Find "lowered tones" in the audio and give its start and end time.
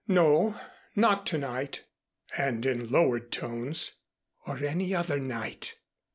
2.89-3.97